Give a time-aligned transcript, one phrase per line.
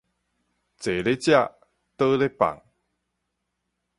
[0.03, 0.07] 坐咧
[1.13, 1.31] 食，
[1.95, 2.59] 倒咧放